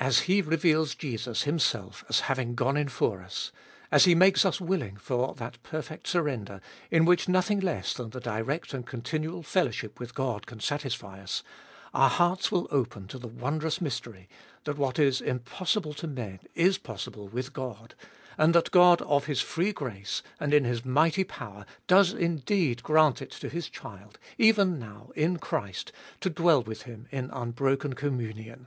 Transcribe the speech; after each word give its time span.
As 0.00 0.22
He 0.22 0.42
reveals 0.42 0.96
Jesus 0.96 1.42
Himself 1.44 2.02
as 2.08 2.20
having 2.26 2.56
gone 2.56 2.76
in 2.76 2.88
for 2.88 3.22
us; 3.22 3.52
as 3.92 4.04
He 4.04 4.16
makes 4.16 4.44
us 4.44 4.60
willing 4.60 4.96
for 4.96 5.32
that 5.36 5.62
perfect 5.62 6.08
surrender, 6.08 6.60
in 6.90 7.04
which 7.04 7.28
nothing 7.28 7.60
less 7.60 7.94
than 7.94 8.10
the 8.10 8.18
direct 8.18 8.74
and 8.74 8.84
continual 8.84 9.44
fellowship 9.44 10.00
with 10.00 10.12
God 10.12 10.44
can 10.44 10.58
satisfy 10.58 11.20
us; 11.22 11.44
our 11.94 12.10
hearts 12.10 12.50
will 12.50 12.66
open 12.72 13.06
to 13.06 13.18
the 13.18 13.28
wondrous 13.28 13.80
mystery, 13.80 14.28
that 14.64 14.76
what 14.76 14.98
is 14.98 15.20
impossible 15.20 15.94
to 15.94 16.08
men 16.08 16.40
19 16.46 16.52
290 16.56 16.64
abe 16.64 16.66
Dolfest 16.66 16.74
of 16.74 16.74
Bll 16.74 16.74
is 16.74 16.78
possible 17.22 17.28
with 17.28 17.52
God, 17.52 17.94
and 18.36 18.54
that 18.56 18.72
God 18.72 19.02
of 19.02 19.26
His 19.26 19.40
free 19.40 19.72
grace 19.72 20.20
and 20.40 20.52
in 20.52 20.64
His 20.64 20.84
mighty 20.84 21.22
power 21.22 21.64
does 21.86 22.12
indeed 22.12 22.82
grant 22.82 23.22
it 23.22 23.30
to 23.30 23.48
His 23.48 23.68
child, 23.68 24.18
even 24.36 24.80
now 24.80 25.10
in 25.14 25.36
Christ, 25.38 25.92
to 26.22 26.28
dwell 26.28 26.60
with 26.64 26.82
Him 26.82 27.06
in 27.12 27.30
unbroken 27.30 27.92
communion. 27.92 28.66